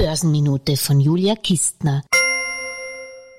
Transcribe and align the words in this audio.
Börsenminute 0.00 0.78
von 0.78 0.98
Julia 0.98 1.36
Kistner. 1.36 2.00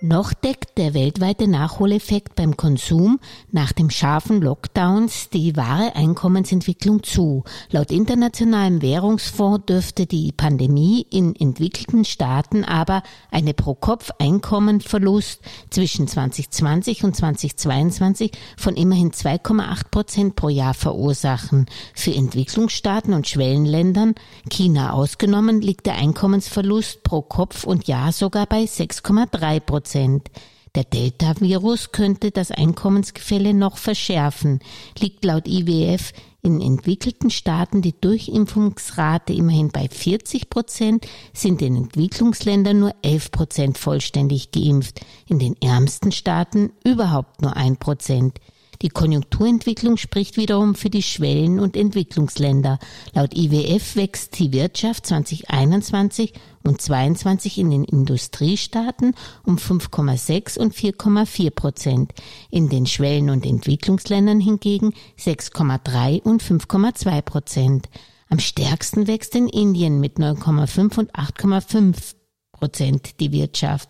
Noch 0.04 0.33
deckt 0.33 0.79
der 0.79 0.96
weltweite 0.96 1.47
Nachholeffekt 1.47 2.33
beim 2.33 2.57
Konsum 2.57 3.20
nach 3.51 3.71
dem 3.71 3.92
scharfen 3.92 4.42
Lockdowns 4.42 5.29
die 5.29 5.55
wahre 5.55 5.96
Einkommensentwicklung 5.96 7.04
zu. 7.04 7.44
Laut 7.70 7.92
Internationalem 7.92 8.81
Währungsfonds 8.81 9.67
dürfte 9.67 10.08
die 10.08 10.31
Pandemie 10.31 11.06
in 11.12 11.35
entwickelten 11.35 12.03
Staaten 12.03 12.63
aber 12.63 13.03
eine 13.29 13.53
Pro-Kopf-Einkommenverlust 13.53 15.42
zwischen 15.69 16.08
2020 16.08 17.04
und 17.04 17.16
2022 17.16 18.31
von 18.58 18.76
immerhin 18.76 19.12
2,8 19.12 19.91
Prozent 19.91 20.36
pro 20.36 20.49
Jahr 20.49 20.73
verursachen. 20.73 21.68
Für 21.94 22.16
Entwicklungsstaaten 22.16 23.13
und 23.13 23.27
Schwellenländern, 23.27 24.16
China 24.49 24.94
ausgenommen, 24.94 25.61
liegt 25.61 25.85
der 25.85 25.97
Einkommensverlust 25.97 27.03
pro 27.03 27.21
Kopf 27.21 27.65
und 27.65 27.88
Jahr 27.88 28.11
sogar 28.11 28.47
bei 28.47 28.63
6,3 28.63 29.59
Prozent. 29.59 29.91
Prozent. 29.91 30.31
Der 30.73 30.86
Delta-Virus 30.86 31.91
könnte 31.91 32.31
das 32.31 32.50
Einkommensgefälle 32.50 33.54
noch 33.54 33.76
verschärfen, 33.76 34.59
liegt 34.98 35.26
laut 35.26 35.50
IWF 35.50 36.14
in 36.41 36.62
entwickelten 36.62 37.30
Staaten 37.30 37.81
die 37.81 37.94
Durchimpfungsrate 38.00 39.34
immerhin 39.34 39.67
bei 39.67 39.90
40 39.90 40.50
Prozent, 40.50 41.08
sind 41.34 41.62
in 41.62 41.76
Entwicklungsländern 41.76 42.80
nur 42.80 42.95
11 43.02 43.31
Prozent 43.31 43.77
vollständig 43.77 44.52
geimpft, 44.52 45.02
in 45.27 45.40
den 45.40 45.62
ärmsten 45.62 46.14
Staaten 46.14 46.72
überhaupt 46.86 47.42
nur 47.42 47.58
ein 47.58 47.76
Prozent. 47.76 48.39
Die 48.81 48.90
Konjunkturentwicklung 48.90 49.98
spricht 49.98 50.38
wiederum 50.38 50.73
für 50.73 50.89
die 50.89 51.03
Schwellen- 51.03 51.59
und 51.59 51.77
Entwicklungsländer. 51.77 52.80
Laut 53.13 53.35
IWF 53.35 53.95
wächst 53.95 54.39
die 54.39 54.52
Wirtschaft 54.52 55.05
2021 55.05 56.34
und 56.63 56.81
22 56.81 57.59
in 57.59 57.70
den 57.70 57.83
Industriestaaten 57.83 59.14
um 59.44 59.58
5,6 59.58 60.58
und 60.58 60.73
4,4 60.73 61.52
Prozent. 61.52 62.14
In 62.50 62.70
den 62.70 62.88
Schwellen- 62.88 63.30
und 63.30 63.45
Entwicklungsländern 63.45 64.39
hingegen 64.39 64.94
6,3 65.20 66.22
und 66.22 66.42
5,2 66.42 67.22
Prozent. 67.22 67.89
Am 68.30 68.39
stärksten 68.39 69.08
wächst 69.08 69.36
in 69.36 69.48
Indien 69.48 70.00
mit 70.00 70.17
9,5 70.17 70.98
und 70.98 71.14
8,5 71.14 72.16
Prozent 72.62 73.20
die 73.20 73.31
Wirtschaft. 73.31 73.90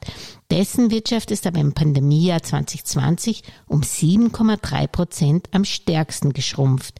Dessen 0.49 0.91
Wirtschaft 0.91 1.29
ist 1.29 1.45
aber 1.45 1.59
im 1.59 1.73
Pandemiejahr 1.73 2.41
2020 2.41 3.43
um 3.67 3.81
7,3 3.81 4.87
Prozent 4.87 5.49
am 5.51 5.65
stärksten 5.65 6.31
geschrumpft. 6.31 6.95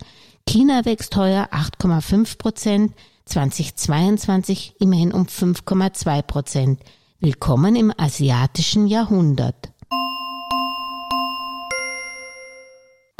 China 0.46 0.84
wächst 0.84 1.16
heuer 1.16 1.48
8,5 1.54 2.38
Prozent, 2.38 2.94
2022 3.26 4.76
immerhin 4.80 5.14
um 5.14 5.24
5,2 5.24 6.22
Prozent. 6.24 6.82
Willkommen 7.22 7.78
im 7.78 7.94
asiatischen 7.98 8.88
Jahrhundert. 8.88 9.71